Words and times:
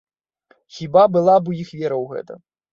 Хіба 0.77 1.03
была 1.17 1.37
б 1.39 1.53
у 1.55 1.55
іх 1.61 1.69
вера 1.79 1.97
ў 2.03 2.17
гэта? 2.17 2.33